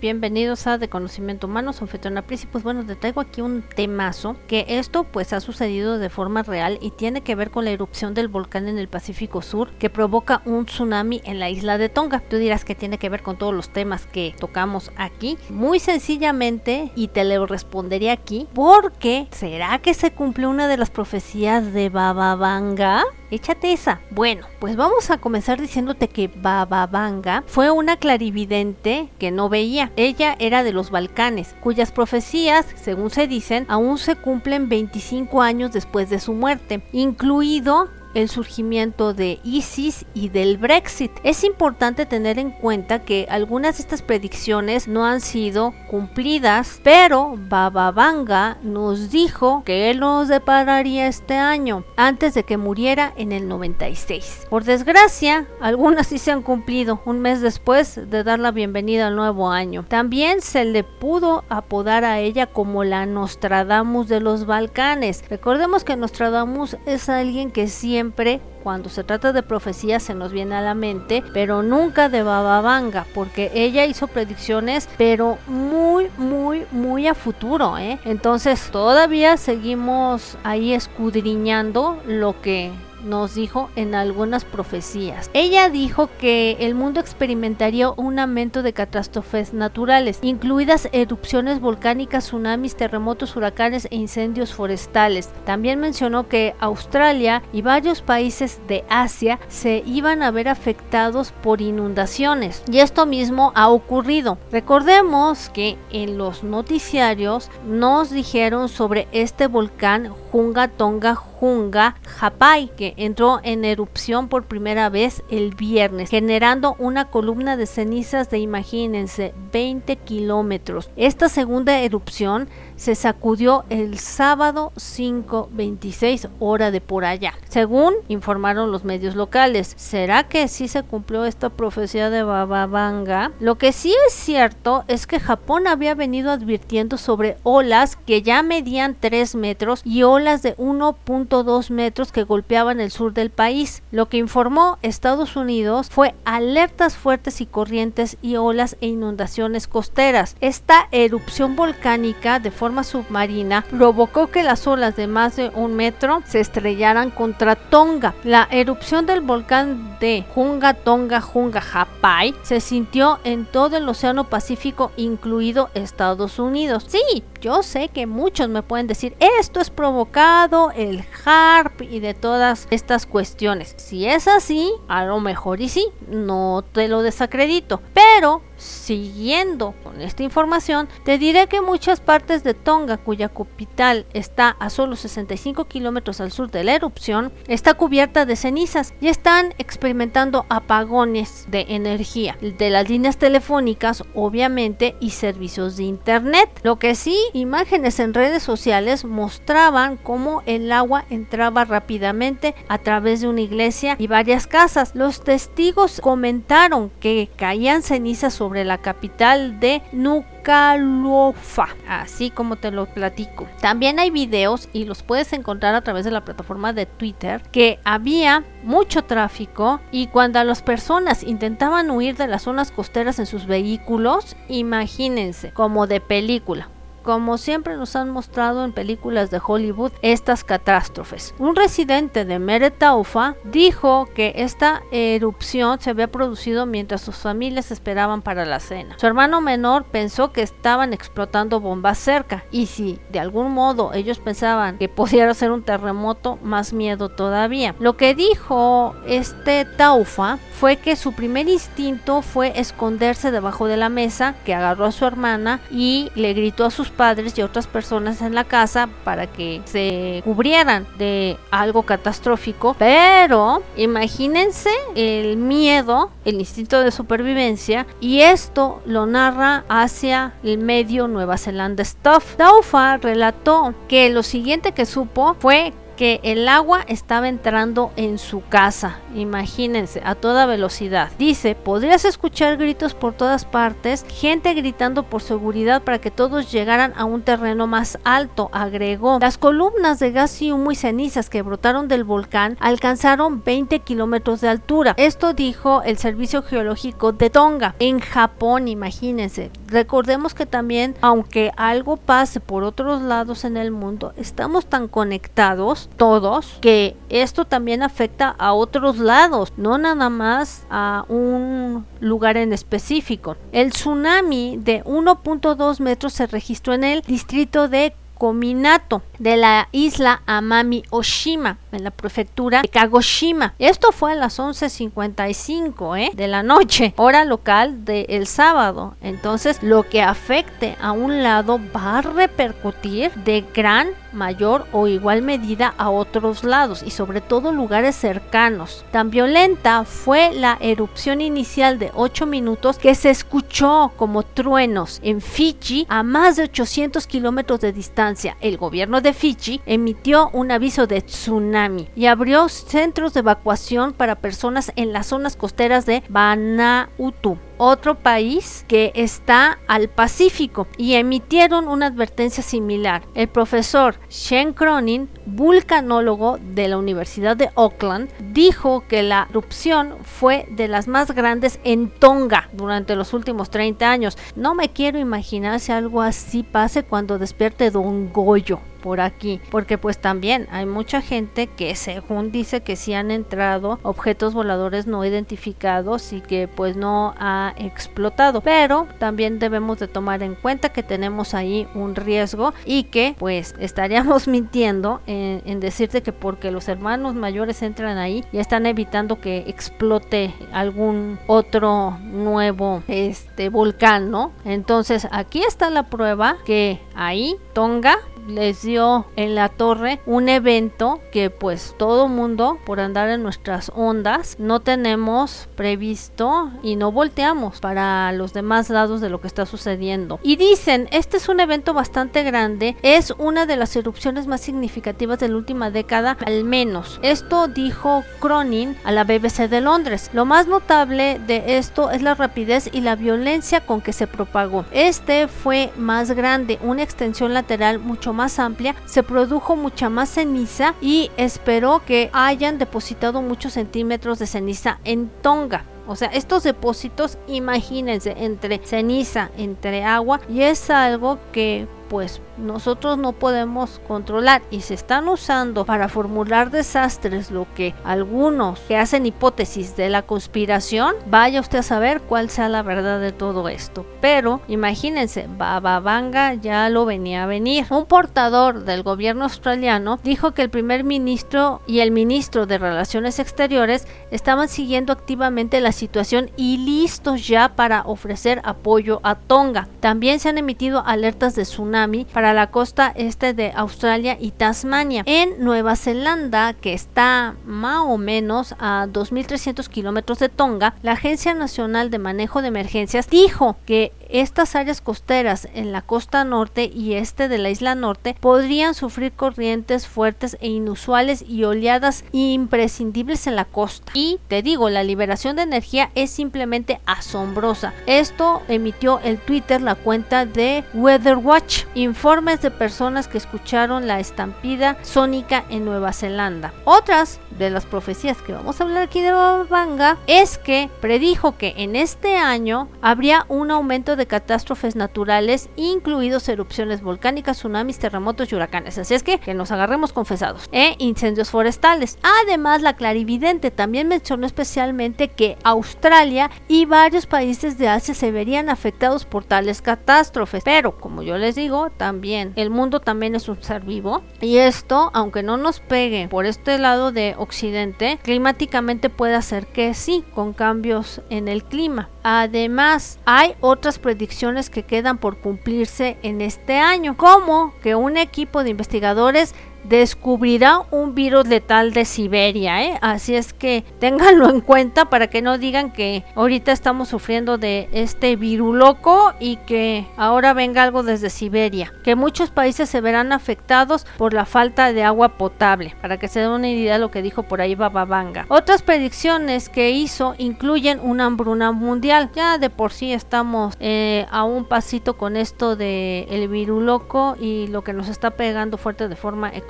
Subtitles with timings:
[0.00, 4.36] Bienvenidos a De Conocimiento Humano, soy Fetona Pris pues bueno, te traigo aquí un temazo
[4.48, 8.14] que esto pues ha sucedido de forma real y tiene que ver con la erupción
[8.14, 12.20] del volcán en el Pacífico Sur que provoca un tsunami en la isla de Tonga.
[12.20, 15.36] Tú dirás que tiene que ver con todos los temas que tocamos aquí.
[15.50, 20.90] Muy sencillamente, y te lo responderé aquí, porque ¿será que se cumplió una de las
[20.90, 23.04] profecías de Baba Vanga?
[23.30, 24.00] Échate esa.
[24.10, 29.92] Bueno, pues vamos a comenzar diciéndote que Baba Vanga fue una clarividente que no veía.
[29.96, 35.72] Ella era de los Balcanes, cuyas profecías, según se dicen, aún se cumplen 25 años
[35.72, 41.12] después de su muerte, incluido el surgimiento de ISIS y del Brexit.
[41.22, 47.34] Es importante tener en cuenta que algunas de estas predicciones no han sido cumplidas, pero
[47.36, 53.32] Baba Vanga nos dijo que él nos depararía este año, antes de que muriera en
[53.32, 54.46] el 96.
[54.50, 59.16] Por desgracia, algunas sí se han cumplido un mes después de dar la bienvenida al
[59.16, 59.84] nuevo año.
[59.88, 65.24] También se le pudo apodar a ella como la Nostradamus de los Balcanes.
[65.28, 70.32] Recordemos que Nostradamus es alguien que siempre siempre cuando se trata de profecías se nos
[70.32, 76.08] viene a la mente, pero nunca de Baba Vanga, porque ella hizo predicciones, pero muy,
[76.16, 77.98] muy, muy a futuro, ¿eh?
[78.06, 82.72] Entonces todavía seguimos ahí escudriñando lo que
[83.04, 85.30] nos dijo en algunas profecías.
[85.34, 92.76] Ella dijo que el mundo experimentaría un aumento de catástrofes naturales, incluidas erupciones volcánicas, tsunamis,
[92.76, 95.30] terremotos, huracanes e incendios forestales.
[95.44, 101.60] También mencionó que Australia y varios países de Asia se iban a ver afectados por
[101.60, 102.62] inundaciones.
[102.70, 104.38] Y esto mismo ha ocurrido.
[104.52, 112.92] Recordemos que en los noticiarios nos dijeron sobre este volcán Junga Tonga Junga Japai, que
[112.98, 119.32] entró en erupción por primera vez el viernes, generando una columna de cenizas de, imagínense,
[119.50, 120.90] 20 kilómetros.
[120.96, 122.50] Esta segunda erupción
[122.80, 129.74] se sacudió el sábado 5.26 hora de por allá, según informaron los medios locales.
[129.76, 133.32] ¿Será que sí se cumplió esta profecía de Baba Vanga?
[133.38, 138.42] Lo que sí es cierto es que Japón había venido advirtiendo sobre olas que ya
[138.42, 143.82] medían 3 metros y olas de 1.2 metros que golpeaban el sur del país.
[143.90, 150.34] Lo que informó Estados Unidos fue alertas fuertes y corrientes y olas e inundaciones costeras.
[150.40, 156.22] Esta erupción volcánica de forma submarina provocó que las olas de más de un metro
[156.26, 158.14] se estrellaran contra Tonga.
[158.24, 164.28] La erupción del volcán de Junga Tonga Junga Hapai se sintió en todo el Océano
[164.28, 166.86] Pacífico, incluido Estados Unidos.
[166.88, 172.14] Sí, yo sé que muchos me pueden decir esto es provocado, el HARP y de
[172.14, 173.74] todas estas cuestiones.
[173.76, 177.80] Si es así, a lo mejor y sí, no te lo desacredito.
[177.94, 184.50] Pero Siguiendo con esta información, te diré que muchas partes de Tonga, cuya capital está
[184.50, 189.54] a solo 65 kilómetros al sur de la erupción, está cubierta de cenizas y están
[189.56, 196.50] experimentando apagones de energía de las líneas telefónicas, obviamente, y servicios de internet.
[196.62, 203.22] Lo que sí, imágenes en redes sociales mostraban cómo el agua entraba rápidamente a través
[203.22, 204.94] de una iglesia y varias casas.
[204.94, 212.72] Los testigos comentaron que caían cenizas sobre sobre la capital de Nucalofa, así como te
[212.72, 213.46] lo platico.
[213.60, 217.78] También hay videos y los puedes encontrar a través de la plataforma de Twitter que
[217.84, 223.46] había mucho tráfico y cuando las personas intentaban huir de las zonas costeras en sus
[223.46, 226.70] vehículos, imagínense, como de película
[227.02, 231.34] como siempre nos han mostrado en películas de Hollywood estas catástrofes.
[231.38, 238.22] Un residente de Meretaufa dijo que esta erupción se había producido mientras sus familias esperaban
[238.22, 238.96] para la cena.
[238.98, 244.18] Su hermano menor pensó que estaban explotando bombas cerca y si de algún modo ellos
[244.18, 247.74] pensaban que pudiera ser un terremoto, más miedo todavía.
[247.78, 253.88] Lo que dijo este Taufa fue que su primer instinto fue esconderse debajo de la
[253.88, 258.20] mesa, que agarró a su hermana y le gritó a sus padres y otras personas
[258.22, 262.74] en la casa para que se cubrieran de algo catastrófico.
[262.78, 271.08] Pero imagínense el miedo, el instinto de supervivencia y esto lo narra hacia el medio
[271.08, 272.36] Nueva Zelanda Stuff.
[272.36, 278.42] Taufa relató que lo siguiente que supo fue que el agua estaba entrando en su
[278.48, 279.00] casa.
[279.14, 281.10] Imagínense, a toda velocidad.
[281.18, 286.94] Dice, podrías escuchar gritos por todas partes, gente gritando por seguridad para que todos llegaran
[286.96, 289.18] a un terreno más alto, agregó.
[289.20, 294.40] Las columnas de gas y humo y cenizas que brotaron del volcán alcanzaron 20 kilómetros
[294.40, 294.94] de altura.
[294.96, 299.50] Esto dijo el Servicio Geológico de Tonga, en Japón, imagínense.
[299.66, 305.89] Recordemos que también, aunque algo pase por otros lados en el mundo, estamos tan conectados
[305.96, 312.52] todos que esto también afecta a otros lados, no nada más a un lugar en
[312.52, 313.36] específico.
[313.52, 320.20] El tsunami de 1.2 metros se registró en el distrito de Kominato de la isla
[320.26, 323.54] Amami Oshima en la prefectura de Kagoshima.
[323.58, 326.10] Esto fue a las 11:55 ¿eh?
[326.14, 328.94] de la noche, hora local del sábado.
[329.00, 335.22] Entonces, lo que afecte a un lado va a repercutir de gran mayor o igual
[335.22, 338.84] medida a otros lados y sobre todo lugares cercanos.
[338.90, 345.20] Tan violenta fue la erupción inicial de 8 minutos que se escuchó como truenos en
[345.20, 348.36] Fiji a más de 800 kilómetros de distancia.
[348.40, 354.16] El gobierno de Fiji emitió un aviso de tsunami y abrió centros de evacuación para
[354.16, 361.68] personas en las zonas costeras de Vanuatu otro país que está al Pacífico y emitieron
[361.68, 363.02] una advertencia similar.
[363.14, 370.46] El profesor Shen Cronin, vulcanólogo de la Universidad de Auckland, dijo que la erupción fue
[370.50, 374.16] de las más grandes en Tonga durante los últimos 30 años.
[374.36, 379.78] No me quiero imaginar si algo así pase cuando despierte Don Goyo por aquí, porque
[379.78, 385.04] pues también hay mucha gente que según dice que sí han entrado objetos voladores no
[385.04, 390.82] identificados y que pues no ha explotado, pero también debemos de tomar en cuenta que
[390.82, 397.14] tenemos ahí un riesgo y que pues estaríamos mintiendo en, decirte que porque los hermanos
[397.14, 404.32] mayores entran ahí ya están evitando que explote algún otro nuevo este volcán, ¿no?
[404.44, 407.98] Entonces aquí está la prueba que ahí Tonga
[408.30, 413.70] les dio en la torre un evento que pues todo mundo por andar en nuestras
[413.74, 419.46] ondas no tenemos previsto y no volteamos para los demás lados de lo que está
[419.46, 420.20] sucediendo.
[420.22, 425.18] Y dicen, este es un evento bastante grande, es una de las erupciones más significativas
[425.18, 426.98] de la última década al menos.
[427.02, 430.10] Esto dijo Cronin a la BBC de Londres.
[430.12, 434.64] Lo más notable de esto es la rapidez y la violencia con que se propagó.
[434.70, 440.10] Este fue más grande, una extensión lateral mucho más más amplia, se produjo mucha más
[440.10, 445.64] ceniza y esperó que hayan depositado muchos centímetros de ceniza en Tonga.
[445.86, 452.98] O sea, estos depósitos, imagínense, entre ceniza, entre agua, y es algo que pues nosotros
[452.98, 459.06] no podemos controlar y se están usando para formular desastres lo que algunos que hacen
[459.06, 463.84] hipótesis de la conspiración, vaya usted a saber cuál sea la verdad de todo esto.
[464.00, 467.66] Pero imagínense, Bababanga ya lo venía a venir.
[467.70, 473.18] Un portador del gobierno australiano dijo que el primer ministro y el ministro de Relaciones
[473.18, 479.66] Exteriores estaban siguiendo activamente la situación y listos ya para ofrecer apoyo a Tonga.
[479.80, 481.79] También se han emitido alertas de tsunami
[482.12, 485.02] para la costa este de Australia y Tasmania.
[485.06, 491.34] En Nueva Zelanda, que está más o menos a 2.300 kilómetros de Tonga, la Agencia
[491.34, 496.94] Nacional de Manejo de Emergencias dijo que estas áreas costeras en la costa norte y
[496.94, 503.36] este de la isla norte podrían sufrir corrientes fuertes e inusuales y oleadas imprescindibles en
[503.36, 503.92] la costa.
[503.94, 507.72] Y te digo, la liberación de energía es simplemente asombrosa.
[507.86, 511.64] Esto emitió el Twitter la cuenta de Weather Watch.
[511.74, 516.52] Informes de personas que escucharon la estampida sónica en Nueva Zelanda.
[516.64, 521.54] Otras de las profecías que vamos a hablar aquí de Babanga es que predijo que
[521.56, 528.34] en este año habría un aumento de catástrofes naturales, incluidos erupciones volcánicas, tsunamis, terremotos y
[528.34, 528.78] huracanes.
[528.78, 530.48] Así es que que nos agarremos confesados.
[530.52, 531.98] E incendios forestales.
[532.22, 538.48] Además, la clarividente también mencionó especialmente que Australia y varios países de Asia se verían
[538.48, 540.42] afectados por tales catástrofes.
[540.44, 544.02] Pero, como yo les digo, también el mundo también es un ser vivo.
[544.20, 549.74] Y esto, aunque no nos pegue por este lado de Occidente, climáticamente puede hacer que
[549.74, 551.88] sí, con cambios en el clima.
[552.02, 558.42] Además hay otras predicciones que quedan por cumplirse en este año, como que un equipo
[558.42, 562.78] de investigadores descubrirá un virus letal de Siberia, ¿eh?
[562.80, 567.68] así es que ténganlo en cuenta para que no digan que ahorita estamos sufriendo de
[567.72, 573.12] este virus loco y que ahora venga algo desde Siberia, que muchos países se verán
[573.12, 576.90] afectados por la falta de agua potable, para que se den una idea de lo
[576.90, 578.26] que dijo por ahí Bababanga.
[578.28, 584.24] Otras predicciones que hizo incluyen una hambruna mundial, ya de por sí estamos eh, a
[584.24, 588.88] un pasito con esto de el virus loco y lo que nos está pegando fuerte
[588.88, 589.49] de forma económica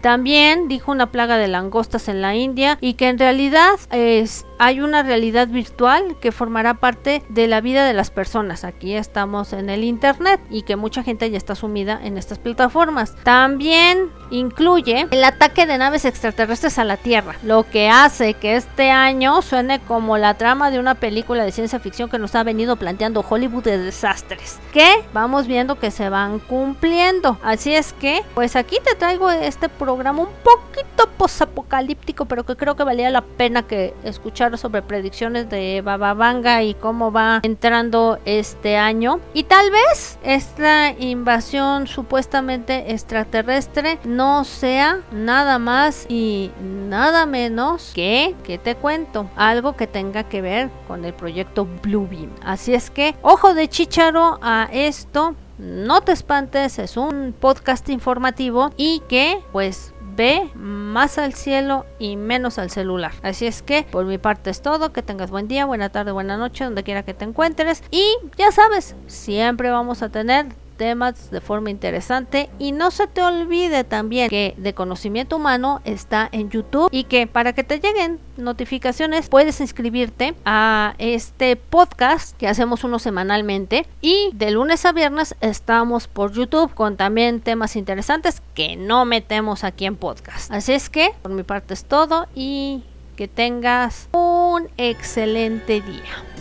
[0.00, 4.80] También dijo una plaga de langostas en la India y que en realidad es, hay
[4.80, 8.64] una realidad virtual que formará parte de la vida de las personas.
[8.64, 13.14] Aquí estamos en el Internet y que mucha gente ya está sumida en estas plataformas.
[13.24, 18.90] También incluye el ataque de naves extraterrestres a la Tierra, lo que hace que este
[18.90, 22.76] año suene como la trama de una película de ciencia ficción que nos ha venido
[22.76, 27.36] planteando Hollywood de desastres, que vamos viendo que se van cumpliendo.
[27.42, 32.76] Así es que, pues aquí te traigo este programa un poquito posapocalíptico, pero que creo
[32.76, 38.76] que valía la pena que escuchar sobre predicciones de Bababanga y cómo va entrando este
[38.76, 39.20] año.
[39.32, 48.34] Y tal vez esta invasión supuestamente extraterrestre no sea nada más y nada menos que,
[48.44, 52.28] que te cuento, algo que tenga que ver con el proyecto Bluebeam.
[52.44, 58.72] Así es que, ojo de chicharo a esto no te espantes, es un podcast informativo
[58.76, 63.12] y que pues ve más al cielo y menos al celular.
[63.22, 66.36] Así es que por mi parte es todo, que tengas buen día, buena tarde, buena
[66.36, 68.04] noche, donde quiera que te encuentres y
[68.36, 73.84] ya sabes, siempre vamos a tener temas de forma interesante y no se te olvide
[73.84, 79.28] también que de conocimiento humano está en YouTube y que para que te lleguen notificaciones
[79.28, 86.08] puedes inscribirte a este podcast que hacemos uno semanalmente y de lunes a viernes estamos
[86.08, 90.50] por YouTube con también temas interesantes que no metemos aquí en podcast.
[90.50, 92.82] Así es que por mi parte es todo y
[93.16, 96.33] que tengas un excelente día.